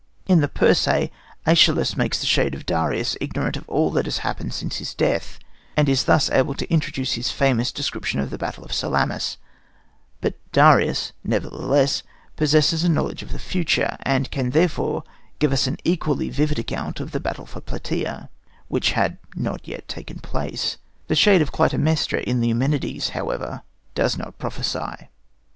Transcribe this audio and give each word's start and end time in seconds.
In 0.25 0.41
the 0.41 0.47
Persæ, 0.47 1.11
Æschylus 1.45 1.95
makes 1.95 2.19
the 2.19 2.25
shade 2.25 2.55
of 2.55 2.65
Darius 2.65 3.15
ignorant 3.21 3.55
of 3.55 3.69
all 3.69 3.91
that 3.91 4.05
has 4.05 4.17
happened 4.25 4.51
since 4.51 4.77
his 4.77 4.95
death, 4.95 5.37
and 5.77 5.87
is 5.87 6.05
thus 6.05 6.27
able 6.31 6.55
to 6.55 6.67
introduce 6.73 7.13
his 7.13 7.29
famous 7.29 7.71
description 7.71 8.19
of 8.19 8.31
the 8.31 8.39
battle 8.39 8.63
of 8.65 8.73
Salamis; 8.73 9.37
but 10.19 10.33
Darius, 10.51 11.11
nevertheless, 11.23 12.01
possesses 12.35 12.83
a 12.83 12.89
knowledge 12.89 13.21
of 13.21 13.31
the 13.31 13.37
future, 13.37 13.95
and 14.01 14.31
can 14.31 14.49
therefore 14.49 15.03
give 15.37 15.53
us 15.53 15.67
an 15.67 15.77
equally 15.83 16.31
vivid 16.31 16.57
account 16.57 16.99
of 16.99 17.11
the 17.11 17.19
battle 17.19 17.43
of 17.43 17.63
Platæa, 17.67 18.29
which 18.69 18.93
had 18.93 19.19
not 19.35 19.67
yet 19.67 19.87
taken 19.87 20.17
place. 20.17 20.77
The 21.09 21.15
shade 21.15 21.43
of 21.43 21.51
Clytemnestra 21.51 22.21
in 22.21 22.41
the 22.41 22.47
Eumenides, 22.47 23.09
however, 23.09 23.61
does 23.93 24.17
not 24.17 24.39
prophesy. 24.39 25.09